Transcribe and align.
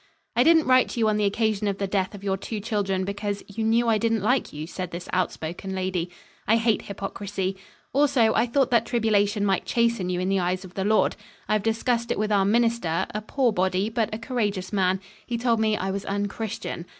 "I 0.35 0.41
didn't 0.41 0.65
write 0.65 0.89
to 0.89 0.99
you 0.99 1.07
on 1.09 1.17
the 1.17 1.25
occasion 1.25 1.67
of 1.67 1.77
the 1.77 1.85
death 1.85 2.15
of 2.15 2.23
your 2.23 2.35
two 2.35 2.59
children 2.59 3.03
because 3.05 3.43
you 3.47 3.63
knew 3.63 3.87
I 3.87 3.99
didn't 3.99 4.23
like 4.23 4.51
you," 4.51 4.65
said 4.65 4.89
this 4.89 5.07
outspoken 5.13 5.75
lady. 5.75 6.09
"I 6.47 6.55
hate 6.57 6.81
hypocrisy. 6.81 7.55
Also 7.93 8.33
I 8.33 8.47
thought 8.47 8.71
that 8.71 8.87
tribulation 8.87 9.45
might 9.45 9.63
chasten 9.67 10.09
you 10.09 10.19
in 10.19 10.29
the 10.29 10.39
eyes 10.39 10.65
of 10.65 10.73
the 10.73 10.85
Lord. 10.85 11.15
I've 11.47 11.61
discussed 11.61 12.09
it 12.09 12.17
with 12.17 12.31
our 12.31 12.45
Minister, 12.45 13.05
a 13.13 13.21
poor 13.21 13.51
body, 13.53 13.91
but 13.91 14.09
a 14.11 14.17
courageous 14.17 14.73
man. 14.73 15.01
He 15.27 15.37
told 15.37 15.59
me 15.59 15.77
I 15.77 15.91
was 15.91 16.03
unchristian. 16.05 16.87